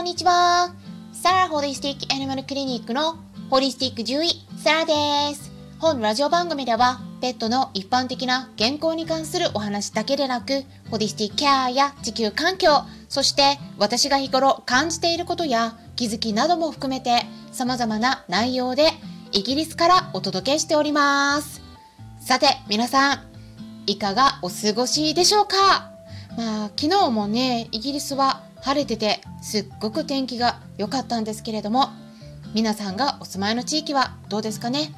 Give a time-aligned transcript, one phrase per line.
[0.00, 0.72] こんにちは。
[1.12, 3.16] サラホリスティックアニマルクリニックの
[3.50, 5.52] ホリスティック獣医、サラです。
[5.78, 18.92] 本ラジオ番組では、ペットの一般的な健康に関するお話だけでなく、ホリスティックケアや地球環境、そして私が日頃感じていることや気づきなども含めて様々な内容で
[19.32, 21.60] イギリスからお届けしております。
[22.24, 23.20] さて、皆さん、
[23.86, 25.90] いかがお過ごしでしょうか？
[26.38, 31.88] まあ、昨日もね、イギリスは晴れててすっごく天気が良かったんですけれども
[32.54, 34.92] 皆さんがお住まいの地域はどうですかね？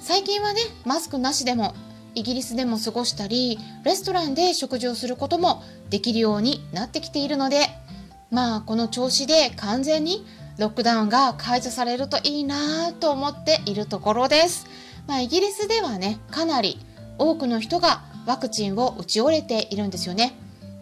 [0.00, 1.74] 最近はねマスクなしでも
[2.14, 7.66] イギリスでも過ごしたりレストランで食事をすることもできるようになってきているので
[8.30, 10.24] まあこの調子で完全に
[10.58, 14.66] ロックダウンが解除されるといいなと思っているところです。
[15.06, 16.78] まあ、イギリスではねかなり
[17.18, 20.34] 多くの人がワクチンを打ち終えているんですよね。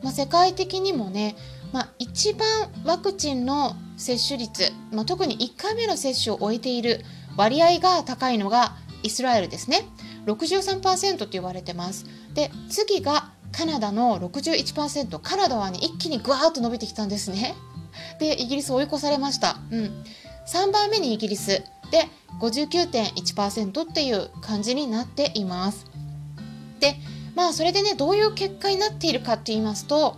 [0.02, 1.36] まあ、世界的にもね
[1.72, 2.46] まあ、一番
[2.84, 7.04] ワクチンの接種率、まあ、特に1回目の接種を終えている
[7.36, 9.86] 割合が高いのがイスラエルですね。
[10.26, 12.04] 63%と言われてます。
[12.34, 17.54] で次がカナダの61%カナダはね一気にグワーッと伸びてきたんですね。
[18.18, 20.04] でイギリス追い越されました、うん、
[20.46, 21.62] 3番目にイギリス。
[21.90, 22.08] で
[22.40, 25.86] 59.1%っていう感じになっています。
[26.80, 26.96] で
[27.34, 30.16] まあそれでねどういう結果になっているかって言いますと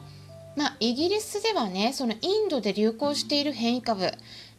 [0.57, 4.13] まあ、イギリスではねそのインドで流行している変異株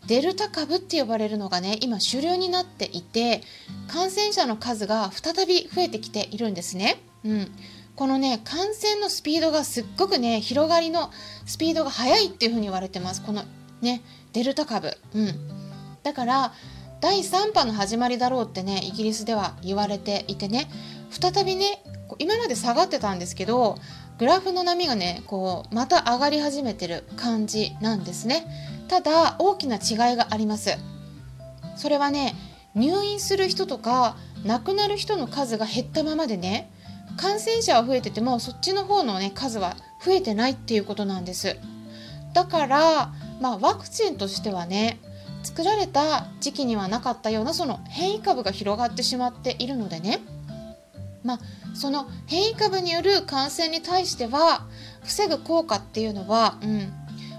[0.08, 3.42] デルタ株って呼ばれるのがね今主流になっていて
[3.88, 7.02] 感染者の数が再び増えてきているんですね。
[7.24, 7.52] うん、
[7.96, 11.12] このね感染のスピードがすっごくね広がりの
[11.46, 13.44] スピードが速いっていうふうに言われてますこの
[13.82, 14.02] ね
[14.34, 14.96] デルタ株。
[15.16, 15.32] うん、
[16.04, 16.54] だから
[17.02, 20.70] 第3波の始まりだろうってねイギリスでは言われていてね
[21.09, 21.82] 再びね
[22.20, 23.78] 今まで下がってたんですけど
[24.18, 28.48] グラフの波がねこうまた上がり始めてる感じなんですね。
[28.88, 30.78] ただ大きな違いがあります。
[31.76, 32.36] それはね
[32.75, 34.16] 入院する人とか
[34.46, 36.72] 亡くなる人の数が減ったままでね
[37.18, 41.58] 感染者は増えててもそっちの方のね数は増えてないっていうことなんです。
[42.34, 45.00] だからまあワクチンとしてはね
[45.44, 50.20] 作られた時期にはなかったようなその変異株が広がってしまっているのでね。
[51.24, 51.40] まあ
[51.75, 54.66] その変異株による感染に対しては
[55.03, 56.94] 防ぐ効果っていうのは、うん、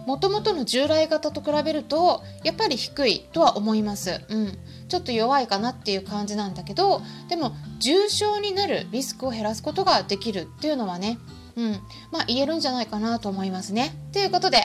[0.07, 4.59] もともとの従来型と比べるとやっぱり低いとは思います、うん、
[4.89, 11.19] ちょっと弱いかなっていう感じなんだけどでも重症になるリスクを減らすことができるっていうのはね、
[11.57, 11.73] うん
[12.13, 13.95] まあ、言えるんじゃないかなと思いますね。
[14.13, 14.59] ということで、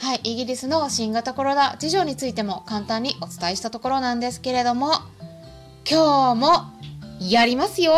[0.00, 4.92] はい、イギリスの新型コロナ事情についても簡単にお伝えしたところなんですけれども
[5.88, 6.80] 今日も
[7.20, 7.94] やりますよ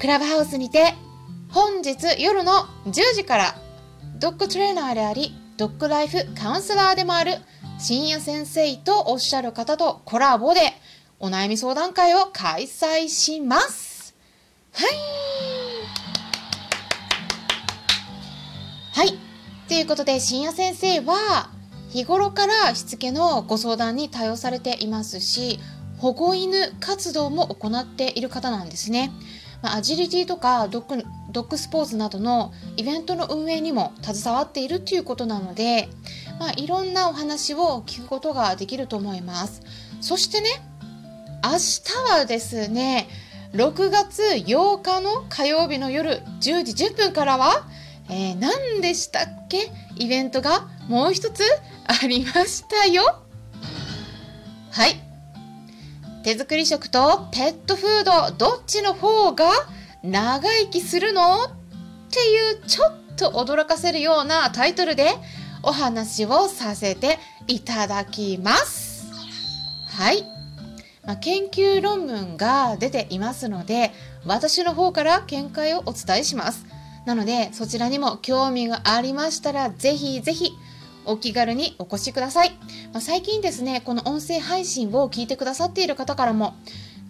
[0.00, 0.94] クラブハウスにて
[1.50, 2.52] 本日夜の
[2.86, 3.54] 10時から
[4.18, 7.36] ドッグトレーナーでありドッグライフカウンセラーでもある
[7.78, 10.60] 深夜先生とおっしゃる方とコラボで
[11.20, 14.14] お悩み相談会を開催します。
[14.72, 14.90] はい。
[18.92, 19.18] はい。
[19.68, 21.50] ということで、深夜先生は
[21.90, 25.60] 日頃からしつけのご相談に対応されていますし、
[25.98, 29.12] 保護犬活動も行っている方なんですね。
[29.64, 35.88] ま、アジリティとかドッグドッグスポーツなどのイベントの運営にも携わっているということなので、
[36.38, 39.62] まあ、いろんなお話を聞くことができると思います。
[40.02, 40.48] そしてね
[41.42, 41.82] 明日
[42.12, 43.08] はですね
[43.52, 47.66] 6月8日の火曜日の夜10時10分からは、
[48.10, 49.72] えー、何でしたっけ？
[49.96, 51.42] イベントがもう一つ
[51.86, 53.20] ありましたよ。
[54.70, 55.03] はい。
[56.24, 59.50] 手作り食とペットフードどっちの方が
[60.02, 61.44] 長生きするの？
[61.44, 61.50] っ
[62.10, 65.10] ていうちょっと驚かせるようなタイトルで
[65.62, 69.06] お話をさせていただきます。
[69.86, 70.22] はい。
[71.04, 73.92] まあ、研究論文が出ていますので
[74.24, 76.64] 私の方から見解をお伝えします。
[77.04, 80.52] なのでそちらにも興味がありましたらぜひぜひ
[81.06, 82.50] お気軽にお越しください。
[82.92, 86.54] まあ、最近ですね、この音声配信を聞いてくださっている方からも、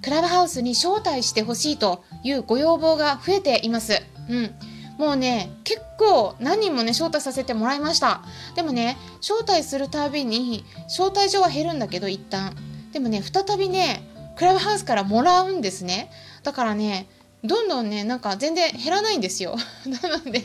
[0.02, 4.02] クラブハウスに招待してほしいというご要望が増えています。
[4.28, 4.54] うん。
[4.98, 8.22] もうね、結構何人もね、招待させてもらいました。
[8.54, 12.54] でもね、招待するたびに、招待状は減るんだけど、一旦。
[12.92, 14.02] でもね、再びね、
[14.36, 16.10] クラブハウスからもらうんですね。
[16.42, 17.08] だからね、
[17.42, 19.56] どんどんね、なんか全然減らないんですよ。
[19.86, 20.42] なので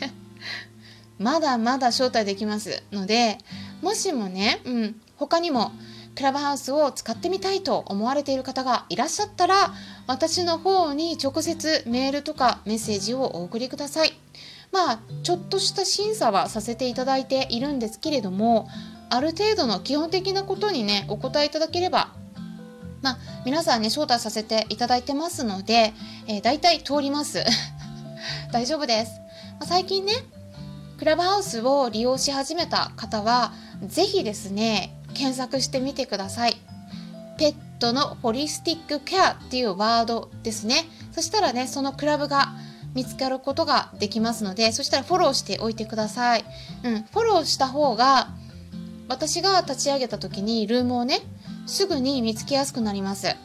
[1.20, 3.38] まだまだ招待できますので
[3.82, 5.72] もしもね、うん、他にも
[6.16, 9.74] クラブハウスを使ってみたいと思われている方がいらっしゃったら
[10.08, 14.14] 私の方に直接メールとかメッセージをお送りください。
[14.72, 18.68] まあちょっとした審査はさせていただいているんですけれども
[19.10, 22.14] ある程度の基本的なことにねお答えいただければ
[23.02, 25.94] まあ皆さんね招待させていただいてますので、
[26.28, 27.44] えー、大体通ります
[28.54, 29.14] 大丈夫です、
[29.60, 30.14] まあ、最近ね
[31.00, 33.54] クラブハウスを利用し始めた方は
[33.88, 36.58] 是非ですね検索してみてください。
[37.38, 40.84] ペットのホリスティックケアっていうワードですね。
[41.14, 42.50] そしたらねそのクラブが
[42.94, 46.46] 見つかることができますのでそしたらフォローしておいてください、
[46.84, 48.30] うん、フォローした方が
[49.08, 51.20] 私が立ち上げた時にルームをね
[51.66, 53.36] すぐに見つけやすくなります。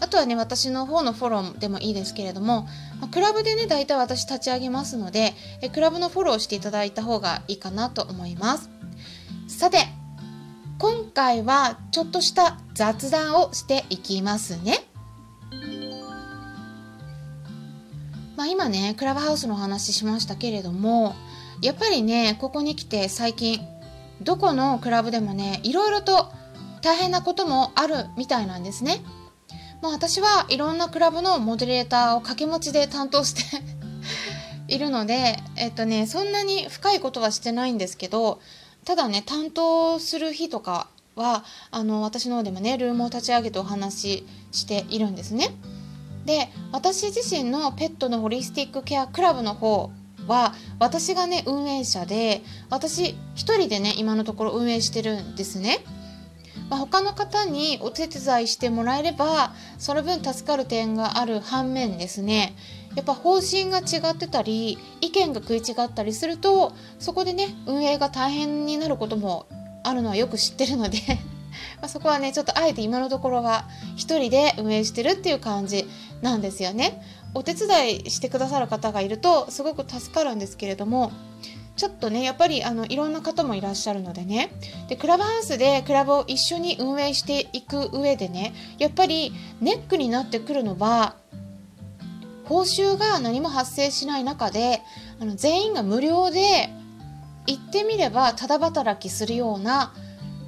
[0.00, 2.66] あとはね私の方のフォローでもいいですけれども、
[3.00, 8.70] まクラブでね大体私立ち上げますのでえクラブのフォローしていただいた方がいいかなと思います
[9.46, 9.78] さて
[10.78, 14.86] 今回はちょっとした雑談をしていきますね
[18.36, 21.14] まあ、今ねクラブハウスの話しましたけれども
[21.60, 23.60] やっぱりねここに来て最近
[24.22, 26.32] どこのクラブでもねいろいろと
[26.80, 29.02] 大変なこともあるみたいなんですね。
[29.82, 33.42] まあ、私はいろんなクラブのモデレーターを掛け持ちで担当して
[34.68, 38.40] いるので、えっとね、そんなに深いことはしてないんですけど
[38.84, 45.50] ただね担当する日とかはあの私の方でもねルームを立ち上げてお話ししているんですね。
[46.24, 49.90] で私自身のペットのホリスティックケアクラブの方
[50.26, 55.84] は私がね運営者で私一人でね今のところ運営してるんですね。
[56.68, 62.54] まあ、他の方にお手伝いしてもらえればその分助かる点がある反面ですね
[62.94, 69.46] やっぱ方針が違ってたり意見が食い違ったりするとそこでね運営が大変になることも
[69.84, 70.98] あるのはよく知ってるので
[71.80, 75.88] まそこはねちょっとあえて今のところは1人で運営してるっていう感じ
[76.22, 77.02] なんですよね。
[77.32, 81.12] お手伝いしてくださる方がいるとすごく助かるんですけれども
[81.80, 84.52] ちょっとねやっぱりあのいろんな方もいらっしゃるのでね
[84.90, 89.32] でクラブハウスでクラブを一緒に運営していく上でねやっぱり
[89.62, 91.16] ネックになってくるのは
[92.44, 94.82] 報酬が何も発生しない中で
[95.22, 96.68] あの全員が無料で
[97.46, 99.94] 言ってみればただ働きするような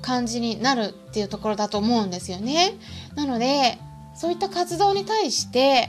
[0.02, 2.74] 感じになるっていうところだと思うんですよね。
[3.14, 3.78] なので
[4.14, 5.88] そういった活動に対して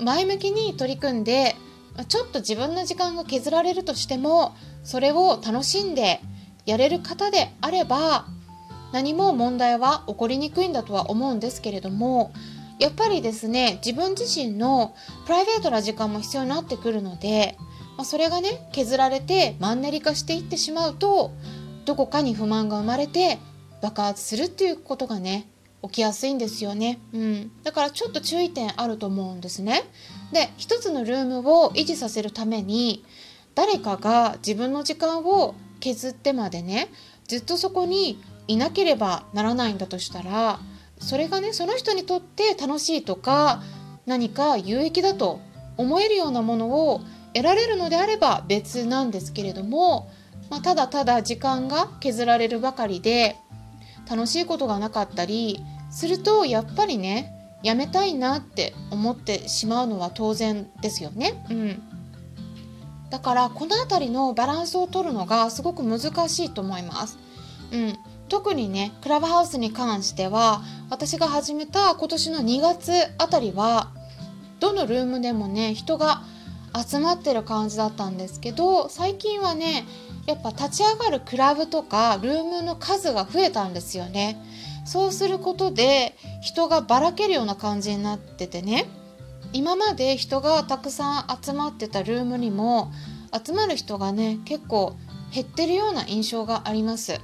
[0.00, 1.56] 前向きに取り組んで
[2.04, 6.20] ちょっと自分の時間が削られるとしてもそれを楽しんで
[6.66, 8.26] やれる方であれば
[8.92, 12.32] 何も問題は起こりにくいんだとは思うんですけれども
[12.78, 14.94] やっぱりですね自分自身の
[15.26, 17.56] プライベートな時間も必要になってくるので、
[17.96, 21.32] まあ、それがね削られてマンネリ化していってしまうと
[21.84, 23.38] どこかに不満が生まれて
[23.82, 25.48] 爆発するっていうことがね
[25.82, 29.84] 起きやすいんですよね、うん、だからちょっと注意点あると思うんですね。
[30.32, 33.04] で一つのルームを維持させるために
[33.54, 36.88] 誰かが自分の時間を削ってまでね
[37.26, 40.58] ずっとそこにいなければならないんだとしたら
[40.98, 43.62] それがねその人にとって楽しいとか
[44.06, 45.40] 何か有益だと
[45.76, 47.00] 思えるようなものを
[47.34, 50.10] 得られるのであれば別なんですけれども、
[50.50, 53.36] まあ、ただただ時間が削られるばかりで
[54.10, 55.60] 楽しいことがなかったり
[55.90, 61.44] するとやっぱりねやめたいなって思ってしまうのは当然ですよね。
[61.50, 61.82] うん、
[63.10, 67.18] だからこの辺りのバランスを取るのがすごく難しいと思います。
[67.72, 67.98] うん、
[68.28, 73.92] 特にねクラブハウスに関しては私が始めた今年の2月あたりは
[74.60, 76.22] どのルームでもね人が
[76.86, 79.84] 集まってる感じだったんですけど最近はね
[80.26, 84.40] やっぱ立ち上がるクラブとかルームの数が増えたんですよね
[84.88, 88.86] そうすることで人がばらけるような感じになっててね。
[89.52, 92.90] 今まで人がたくさん集まってたルームにも
[93.32, 94.96] 集まる人がね結構
[95.32, 97.20] 減ってるような印象があります。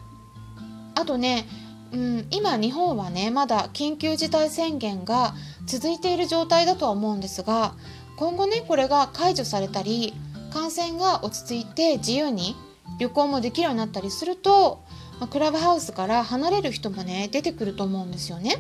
[0.94, 1.46] あとね、
[1.92, 7.74] うん、今日本はねまだ緊急事態宣言が続いている状態だとは思うんですが
[8.16, 10.12] 今後ねこれが解除されたり
[10.52, 12.56] 感染が落ち着いて自由に
[12.98, 14.84] 旅行もできるようになったりすると、
[15.20, 18.56] まあ、クラブハウスから離れる人もね出てくると思うんですよね。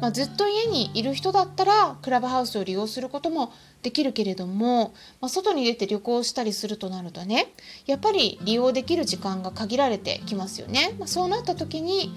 [0.00, 7.52] まあ、ずっと家にいる人だったらクラブハウスを利用することもできるけれども、まあ、外に出て旅行したりするとなるとね
[7.86, 10.94] やっぱり利用できる時間が限られてきますよね。
[10.98, 12.14] まあ、そうなった時に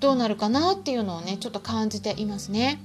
[0.00, 2.80] どうなるかなっていうのをねちょっと感じていますね。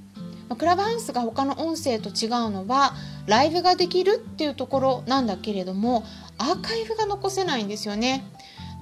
[0.48, 2.96] まクラブハウスが他の音声と違うのは
[3.28, 6.04] ライブができるっていうところなんだけれども
[6.40, 8.26] アーカイブが残せないんですよね。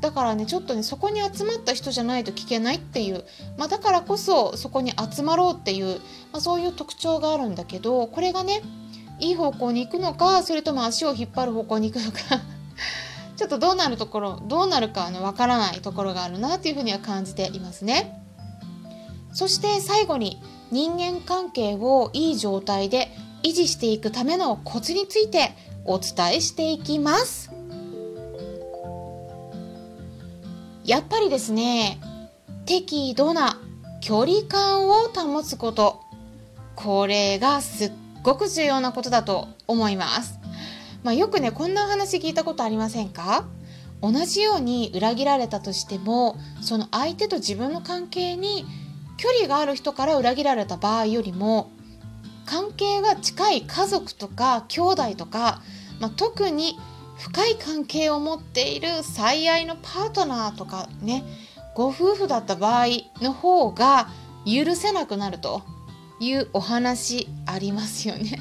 [0.02, 3.24] だからねちょっとねそこに集まった人じゃないと聞けないっていう、
[3.58, 6.00] まあ、だからこそそこに集まろうっていう、
[6.32, 8.62] まあ、そういう特徴があるんだけどこれがね
[9.20, 12.20] いい方向に行くのかそれとも足を引っ張る方向に行くのか。
[13.36, 18.24] ちょっとどうなるところどうなるかわ、ね、からないところがあるなというふうには感じていますね。
[19.32, 23.12] そして最後に人間関係をいい状態で
[23.44, 25.52] 維持していくためのコツについて
[25.86, 27.57] お伝えしていきます。
[30.88, 32.00] やっぱりですね
[32.66, 33.60] 適度な
[34.02, 36.02] 距離感を保つこと。
[36.76, 37.92] これがすっ
[38.22, 40.40] ごく重要なことだと思います、
[41.02, 43.46] まあ、よくねこんな話聞いたことありませんか？
[44.00, 48.64] 同じように裏切られたとしてもその相手と自分の関係に
[49.18, 51.72] 距離がある人から裏切られた場合よりも
[52.46, 55.64] 関係が近い家族とか兄弟とか、
[56.00, 56.78] まあ、特に
[57.20, 61.24] 深い関係を持っている最愛のパートナーとかね
[61.76, 62.88] ご夫婦だった場合
[63.22, 64.10] の方が
[64.46, 65.62] 許せなくなると
[66.20, 68.40] いうお話ありますよね。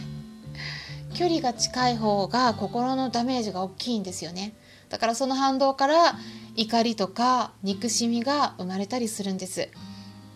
[1.14, 4.54] 距離が近い方が心のダメージが大きいんですよね。
[4.88, 6.16] だからその反動から
[6.54, 9.68] 怒りとか憎しみが生まれたりするんです。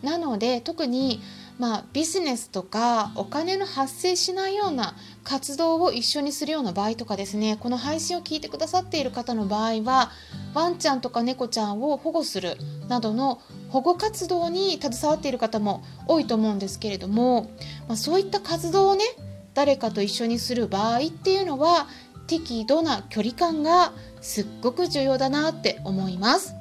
[0.03, 1.23] なので特に
[1.61, 10.11] まあ、ビジネスとかお金の発生しないような活動を一緒にするような場合とかですねこの配信を聞いてくださっている方の場合は
[10.55, 12.57] ワンちゃんとか猫ちゃんを保護する
[12.89, 17.51] などの保護活動に携わっている方も多いと思うんですけれども、
[17.89, 19.05] まあ、そういった活動をね
[19.53, 21.89] 誰かと一緒にする場合っていうのは
[22.27, 26.60] 適度な距離感がすっごく重要だなって思います。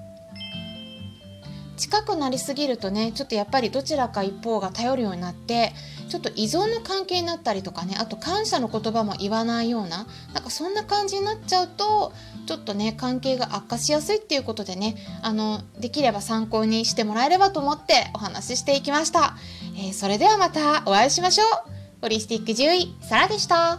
[1.79, 5.73] 近くなりすぎるとねちょっとやっぱりどちらか一方が頼るようになって
[6.09, 12.11] ちょっと依存の関係になったりとかねあと感謝の言葉も言わないようななんかそんな感じになっちゃうと
[12.45, 19.37] ちょっとね関係が悪化しやすいっていうことでねあのできれば参考にしてもらえればと思ってお話ししていきました、
[19.77, 21.79] えー、それではまたお会いしましょう。
[22.01, 23.77] ホリスティック獣医サラでした。